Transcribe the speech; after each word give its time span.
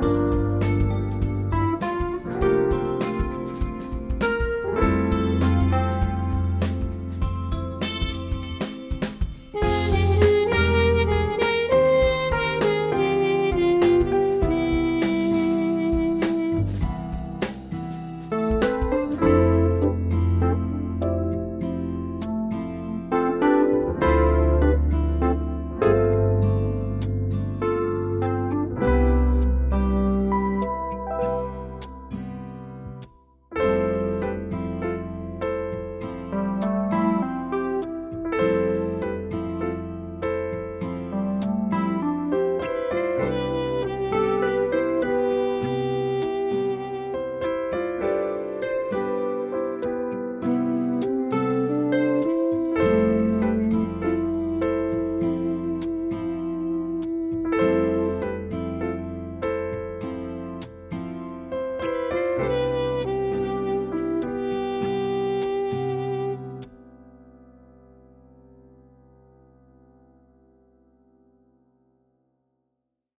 Bye. 0.00 0.29